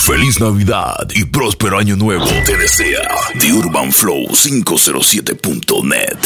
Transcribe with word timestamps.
Feliz 0.00 0.40
Navidad 0.40 1.06
y 1.14 1.24
próspero 1.26 1.78
año 1.78 1.94
nuevo 1.94 2.24
te 2.46 2.56
desea 2.56 3.06
The 3.38 3.52
Urban 3.52 3.92
Flow 3.92 4.26
507.net. 4.28 6.16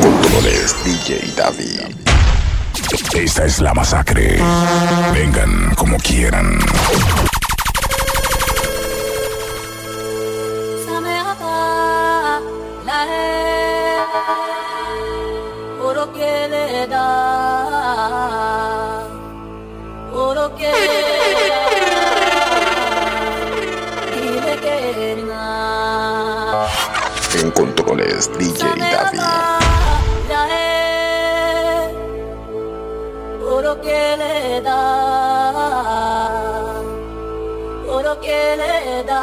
Controles 0.00 0.74
DJ 0.84 1.32
David. 1.36 1.80
Esta 3.14 3.44
es 3.44 3.60
la 3.60 3.74
masacre. 3.74 4.38
Vengan 5.12 5.74
como 5.76 5.98
quieran. 5.98 6.58
Controles 28.18 28.28
DJ 28.38 28.60
David. 30.28 31.38
Oro 33.50 33.80
que 33.80 34.16
le 34.16 34.60
da, 34.60 34.80
oro 37.88 38.20
que 38.20 38.56
le 38.56 39.04
da, 39.04 39.22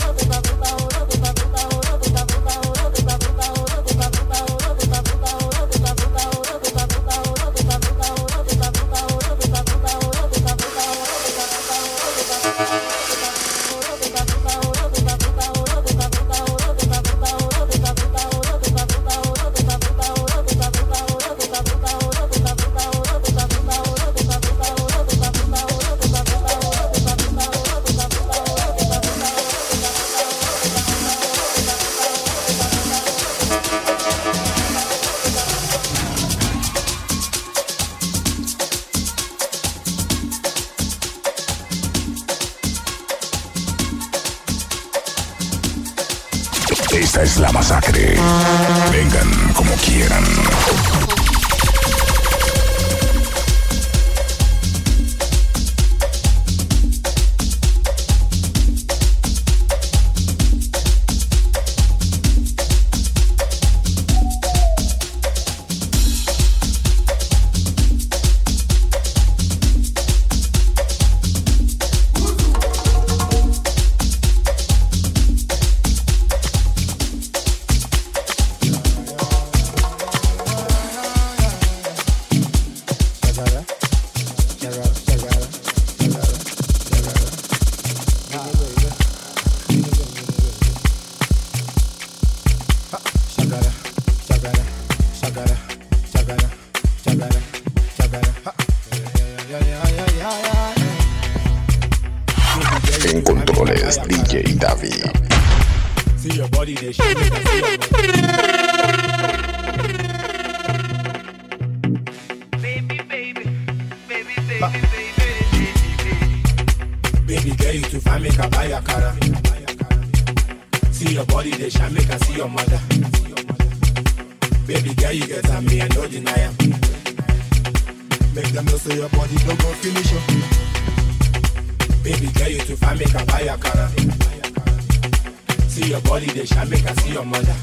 See 135.71 135.87
your 135.89 136.01
body, 136.01 136.25
they 136.25 136.45
shine, 136.45 136.69
make 136.69 136.85
see 136.99 137.13
your 137.13 137.23
mother. 137.23 137.55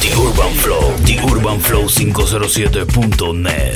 The 0.00 0.08
Urban 0.16 0.54
Flow, 0.62 0.96
The 1.04 1.18
Urban 1.30 1.60
Flow 1.60 1.84
507.net. 1.84 3.74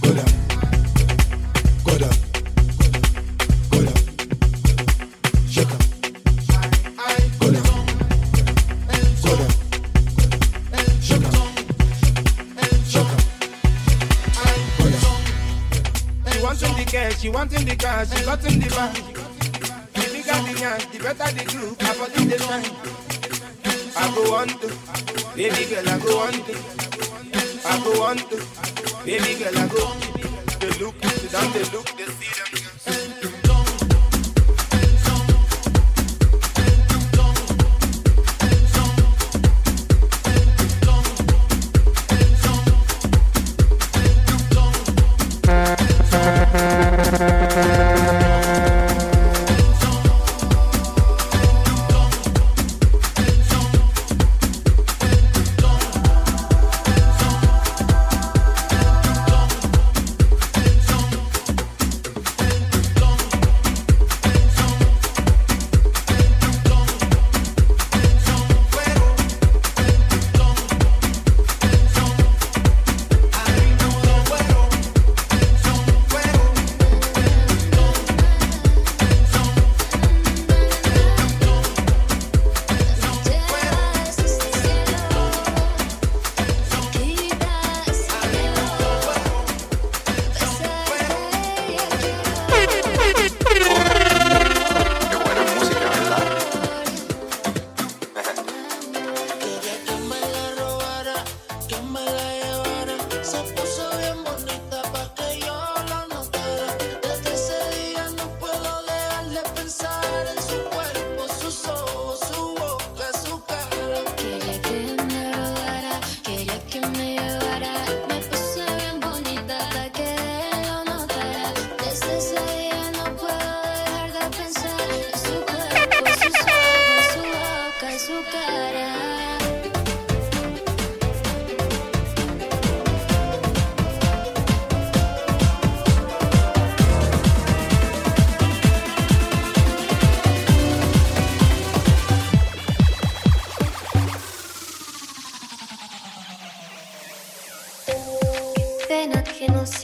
Go 0.00 0.14
down. 0.14 0.24
Go 1.84 1.98
down. 1.98 2.14
Go 3.68 3.78
down. 3.84 3.96
Shake 5.50 5.72
up. 5.72 5.80
Go 7.40 7.50
down. 7.50 7.66
Go 9.26 9.30
down. 9.34 9.50
Shake 11.02 11.26
up. 11.26 11.34
Shake 12.86 13.10
up. 13.10 13.20
Go 14.78 14.86
down. 14.86 15.18
She 16.30 16.38
wants 16.40 16.62
in 16.62 16.72
the 16.76 16.84
cash, 16.86 17.18
she 17.20 17.28
wants 17.28 17.54
in 17.56 17.64
the 17.66 17.74
car, 17.74 18.06
she 18.06 18.24
got 18.24 18.44
in 18.46 18.60
the 18.60 18.68
bag. 18.68 19.19
The 20.60 20.98
better 21.02 21.32
the 21.32 21.44
I 21.80 21.94
the. 22.28 22.90
I 23.96 24.14
go 24.14 24.34
on 24.34 24.48
to, 24.48 24.68
baby 25.34 25.64
girl, 25.70 25.88
I 25.88 25.98
go 25.98 26.18
on 26.18 26.32
to. 26.32 26.54
I 27.64 27.80
go 27.82 28.02
on 28.02 28.16
to, 28.18 28.36
baby 29.06 29.38
girl, 29.42 29.56
I 29.56 29.66
go. 29.68 29.80
They 30.60 30.84
look, 30.84 31.00
they 31.00 31.28
down, 31.28 31.52
they 31.54 31.64
look, 31.72 31.86
they 31.96 32.04
see 32.04 32.39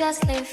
just 0.07 0.25
leave 0.29 0.47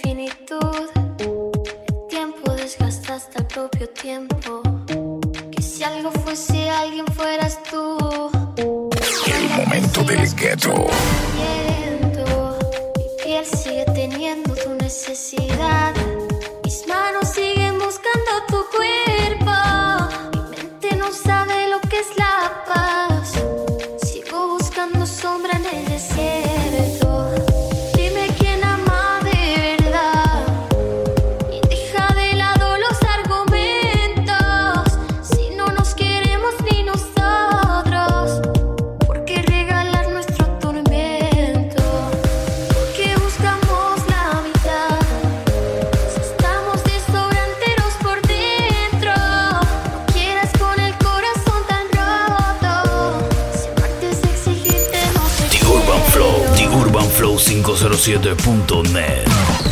507.net. 57.76 59.63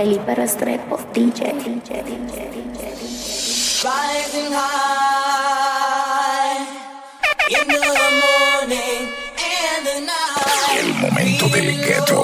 DJ, 0.00 1.52
DJ, 1.60 2.00
DJ, 2.00 2.48
DJ. 2.54 2.80
Rising 3.84 4.50
high 4.50 5.76
in 7.50 7.68
the 7.68 7.84
morning 8.24 9.02
and 9.36 9.80
the 9.84 10.00
night. 10.08 10.80
El 10.80 10.88
momento 11.02 11.44
del 11.48 11.70
ghetto. 11.84 12.22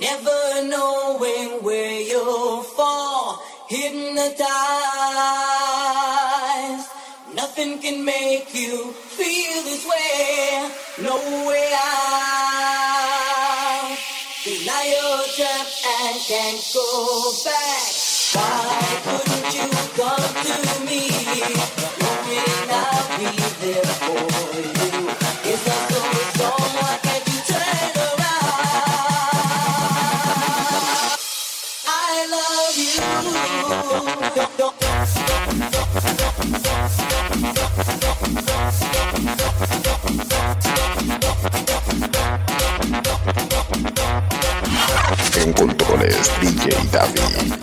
Never 0.00 0.40
knowing 0.64 1.62
where 1.62 2.00
you'll 2.00 2.62
fall, 2.62 3.38
hypnotized. 3.68 4.48
Nothing 7.34 7.78
can 7.80 8.02
make 8.02 8.31
can't 16.52 16.74
go 16.74 17.32
back. 17.44 17.92
Why 18.34 19.00
couldn't 19.04 19.54
you 19.54 19.68
come 19.96 20.34
to 20.44 20.56
me? 20.84 21.02
I'll 22.70 23.08
be 23.18 23.28
there 23.60 23.92
for 24.02 24.20
you. 24.60 24.72
Wrong? 26.40 26.70
Why 26.76 26.92
can't 27.02 27.26
you 27.26 27.38
turn 27.48 27.94
around? 28.04 28.48
I 31.86 32.26
love 32.34 32.76
you. 32.76 33.00
Don't, 34.34 34.58
don't. 34.58 34.81
En 45.36 45.52
controles 45.52 46.30
DJ 46.40 46.74
David. 46.90 47.54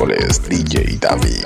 DJ 0.00 0.98
David. 0.98 1.44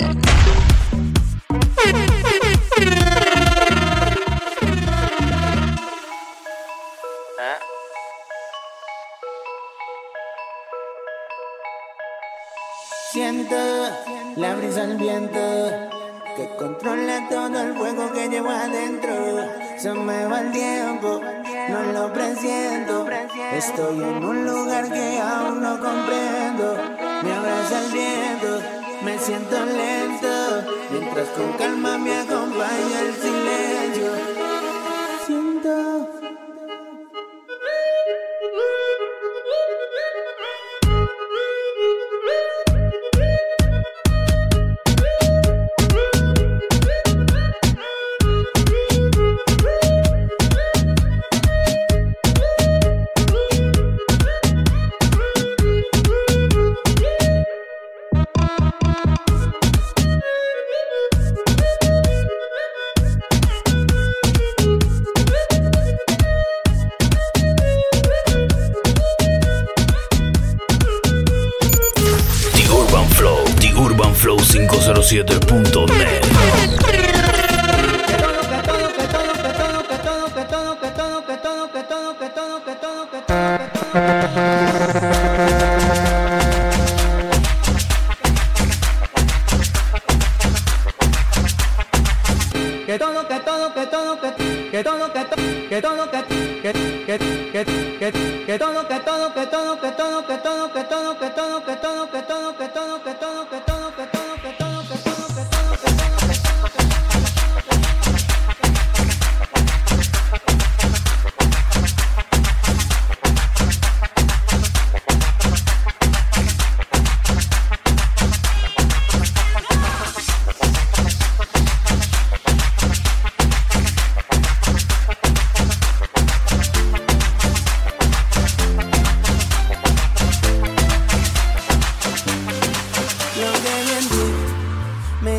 Siento 13.11 13.55
la 14.37 14.55
brisa 14.55 14.83
al 14.83 14.97
viento 14.97 15.37
que 16.37 16.49
controla 16.57 17.27
todo 17.29 17.59
el 17.59 17.73
fuego 17.73 18.13
que 18.13 18.29
llevo 18.29 18.49
adentro. 18.51 19.11
Se 19.77 19.91
me 19.91 20.27
va 20.27 20.39
el 20.39 20.51
tiempo, 20.53 21.21
no 21.69 21.83
lo 21.91 22.13
presiento. 22.13 23.05
Estoy 23.51 24.01
en 24.01 24.23
un 24.23 24.45
lugar 24.45 24.89
que 24.89 25.19
aún 25.19 25.61
no 25.61 25.77
comprendo. 25.77 27.04
Me 27.23 27.33
abraza 27.33 27.85
el 27.85 27.91
viento, 27.91 28.61
me 29.03 29.17
siento 29.19 29.65
lento. 29.65 30.63
Mientras 30.91 31.29
con 31.29 31.53
calma 31.53 31.97
me 31.97 32.19
acompaña 32.19 33.01
el 33.01 33.13
silencio. 33.13 33.44
беседы. 75.15 75.44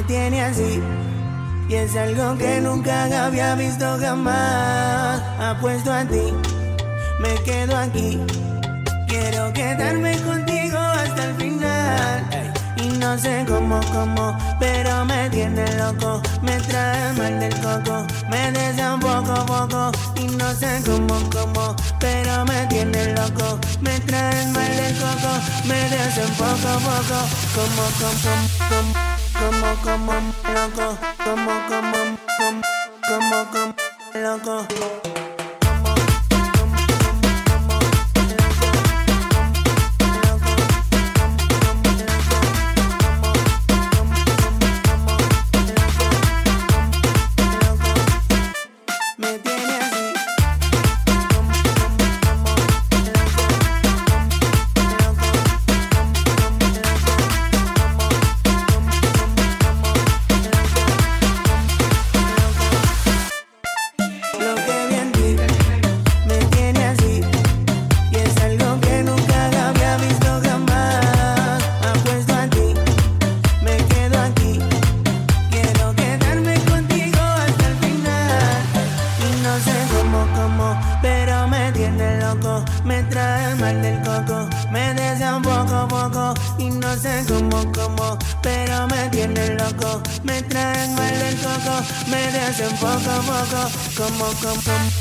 Tiene 0.06 0.42
así 0.42 0.80
y 1.68 1.74
es 1.74 1.96
algo 1.96 2.38
que 2.38 2.60
nunca 2.60 3.24
había 3.24 3.54
visto 3.56 3.98
jamás. 4.00 5.20
Apuesto 5.40 5.92
a 5.92 6.04
ti, 6.04 6.32
me 7.18 7.34
quedo 7.42 7.76
aquí. 7.76 8.20
Quiero 9.08 9.52
quedarme 9.52 10.16
contigo 10.22 10.78
hasta 10.78 11.24
el 11.24 11.34
final. 11.34 12.52
Y 12.76 12.88
no 12.98 13.18
sé 13.18 13.44
cómo, 13.48 13.80
cómo, 13.92 14.38
pero 14.60 15.04
me 15.06 15.28
tiene 15.30 15.64
loco. 15.76 16.22
Me 16.42 16.56
trae 16.60 17.12
mal 17.14 17.40
del 17.40 17.54
coco, 17.54 18.06
me 18.30 18.52
desea 18.52 18.94
un 18.94 19.00
poco, 19.00 19.46
poco. 19.46 19.90
Y 20.20 20.26
no 20.36 20.52
sé 20.54 20.80
cómo, 20.86 21.18
cómo, 21.30 21.74
pero 21.98 22.44
me 22.44 22.66
tiene 22.66 23.12
loco. 23.14 23.58
Me 23.80 23.98
trae 24.00 24.46
mal 24.52 24.76
del 24.76 24.94
coco, 24.98 25.32
me 25.66 25.80
desea 25.90 26.26
un 26.26 26.34
poco, 26.34 26.78
poco. 26.78 27.18
Como, 27.54 27.82
como, 27.98 28.92
como, 28.92 29.15
como, 29.38 29.76
como, 29.82 30.12
loco. 30.54 30.98
Como, 31.24 31.52
como, 31.68 32.18
como, 32.38 32.62
como, 33.06 33.50
como, 33.52 33.74
loco. 34.14 35.05
Un 93.36 93.42
poco 93.42 93.56
a 93.56 93.68
poco, 93.68 93.70
como, 93.96 94.24
como, 94.24 94.62
como, 94.62 94.95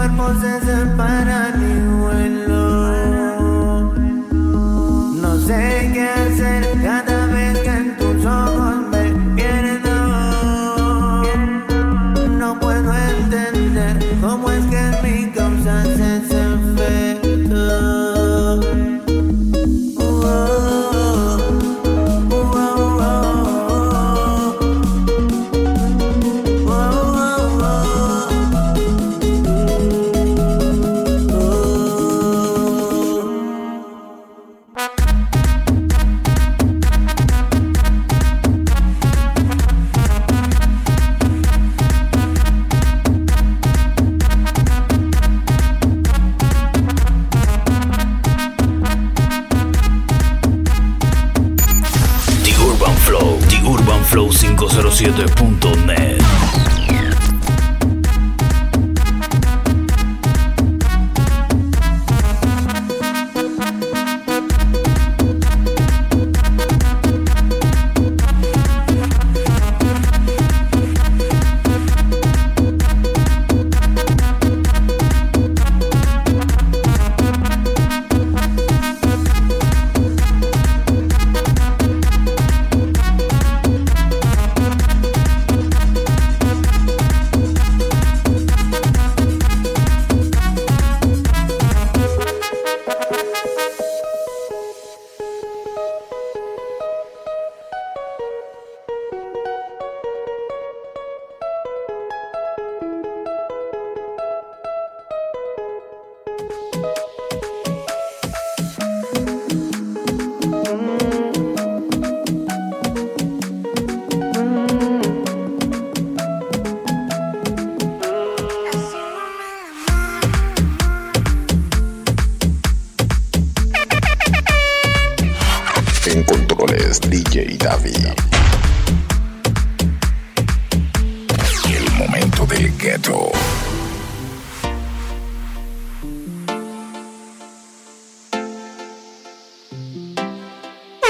Alma 0.00 0.32
y 0.32 0.69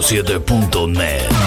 507.net. 0.00 1.37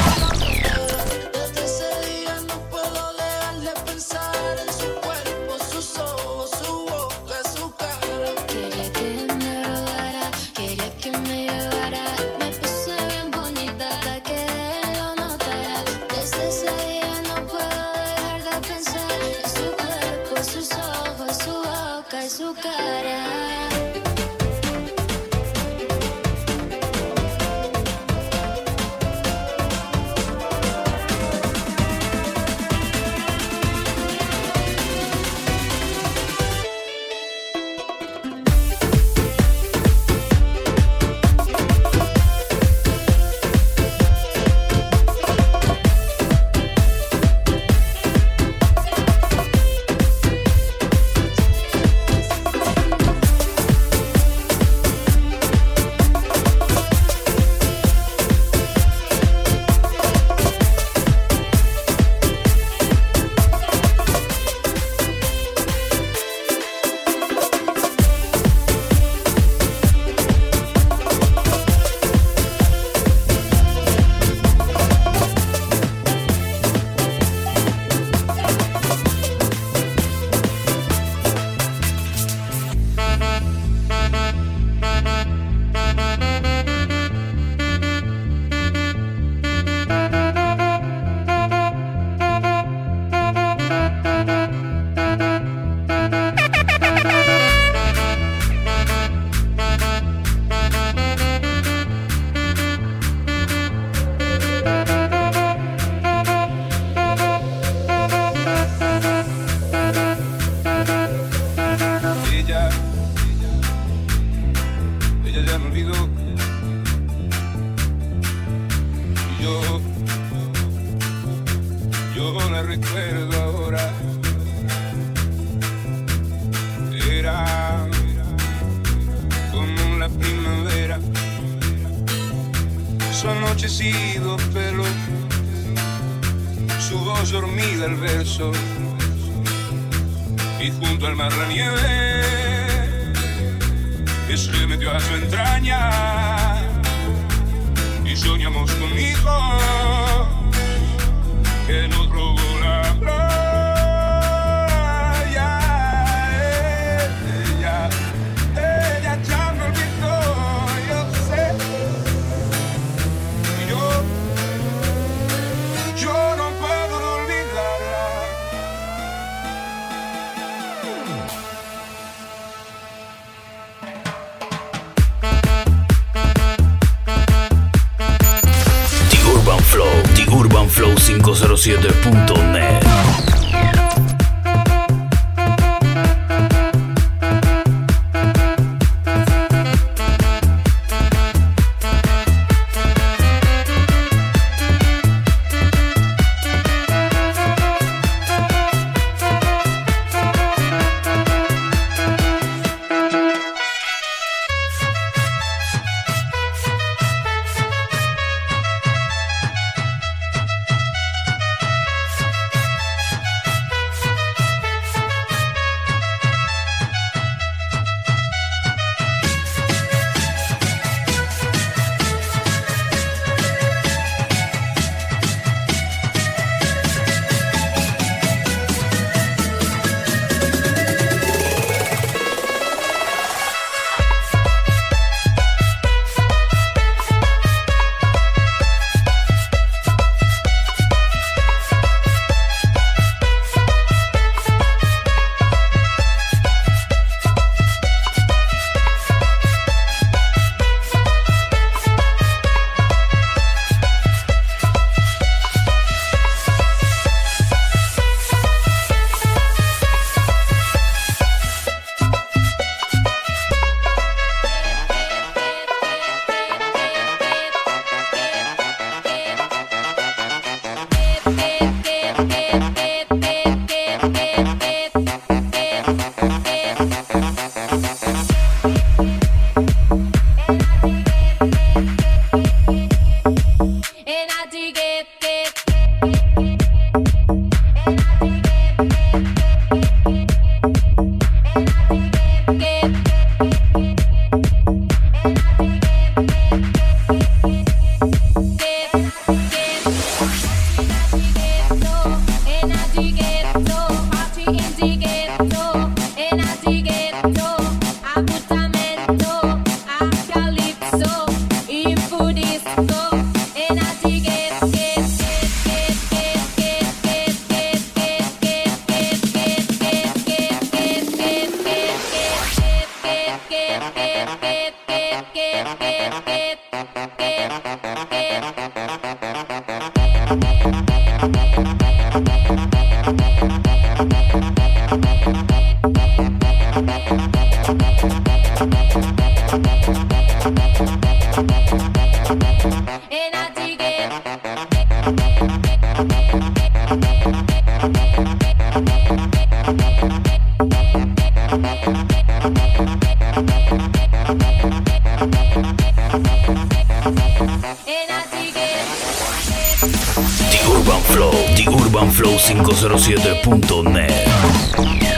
507.net. 362.74 365.11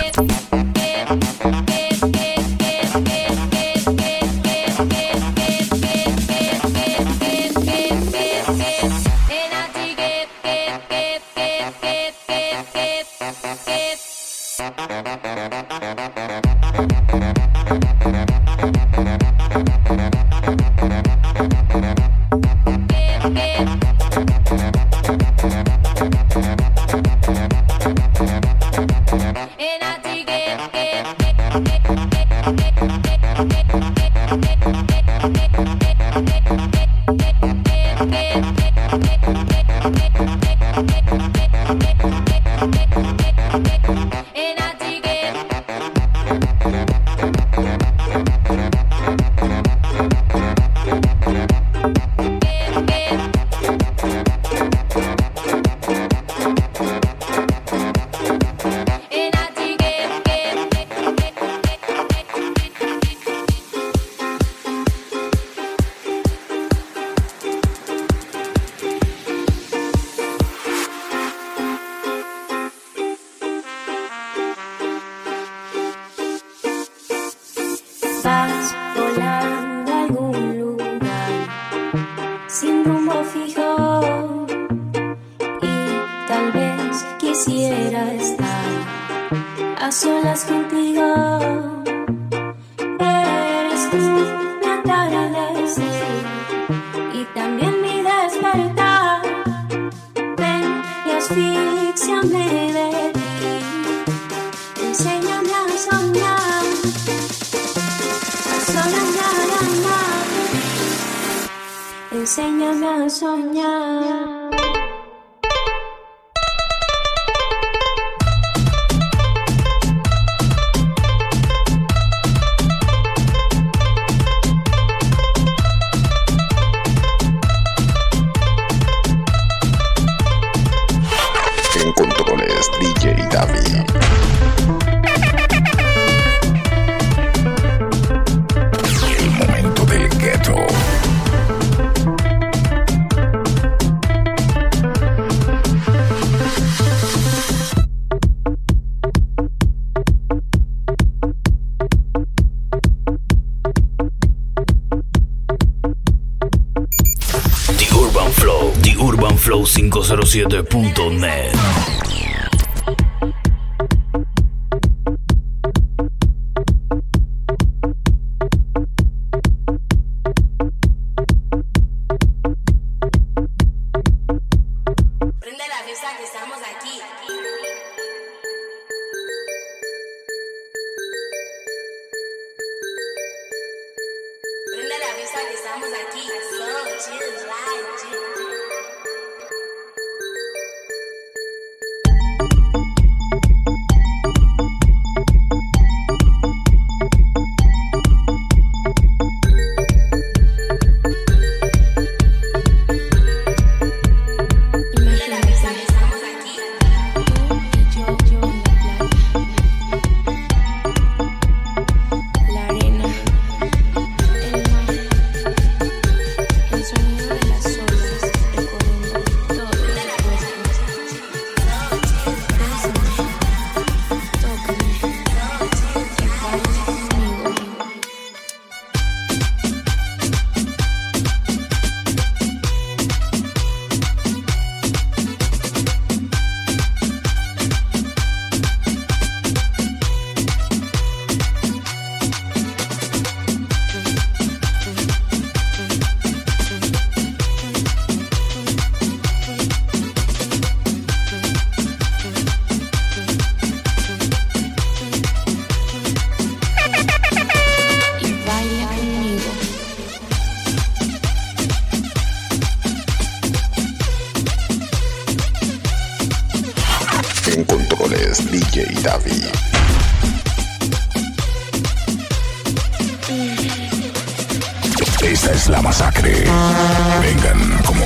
507.net. 160.04 161.63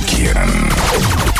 quieran. 0.02 1.37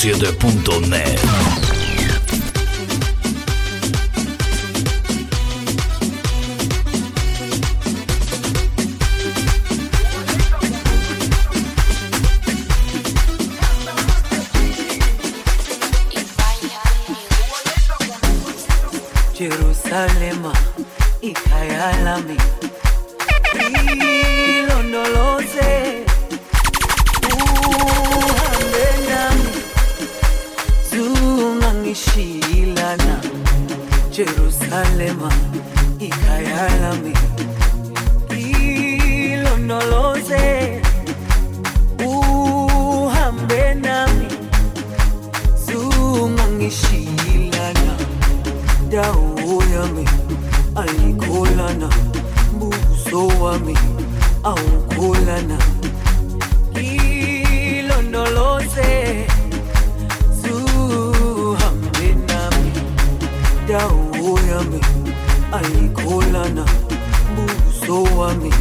107.net. 0.00 1.20
Jerusalema 19.38 20.52
ikayalami 21.22 22.36
ilondoloze 24.58 25.99
ikhalema 34.70 35.30
ikhaya 35.98 36.68
lami 36.80 37.12
ilondoloze 39.30 40.80
uhambe 42.06 43.74
nami 43.74 44.26
zungangishiyilana 45.66 47.94
ndawo 48.86 49.62
yami 49.74 50.04
ayikholana 50.76 51.88
mbuso 52.54 53.26
wami 53.42 53.76
awukholana 54.44 55.58
of 68.22 68.42
me. 68.42 68.59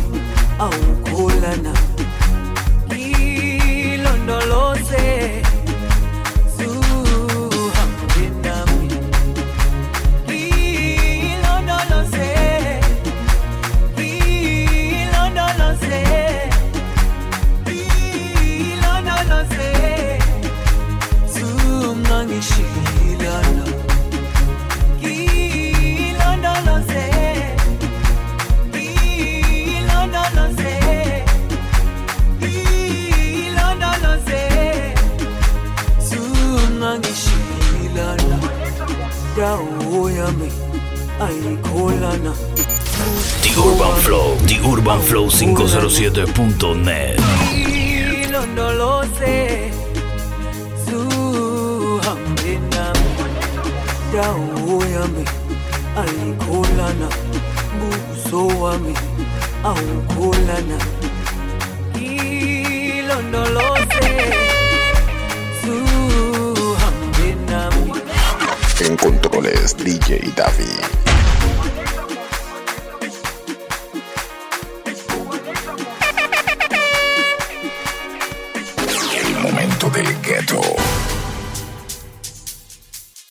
punto 46.39 46.73
net. 46.73 47.18